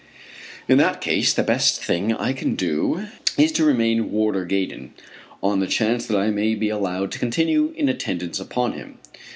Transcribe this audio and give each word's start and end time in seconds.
In 0.67 0.79
that 0.79 0.99
case 0.99 1.31
the 1.31 1.43
best 1.43 1.83
thing 1.85 2.11
I 2.15 2.33
can 2.33 2.55
do 2.55 3.05
is 3.37 3.51
to 3.51 3.63
remain 3.63 4.09
Warder 4.11 4.45
Gaydon, 4.45 4.93
on 5.43 5.59
the 5.59 5.67
chance 5.67 6.07
that 6.07 6.17
I 6.17 6.31
may 6.31 6.55
be 6.55 6.69
allowed 6.69 7.11
to 7.11 7.19
continue 7.19 7.71
in 7.77 7.87
attendance 7.87 8.39
upon 8.39 8.73
him. 8.73 8.97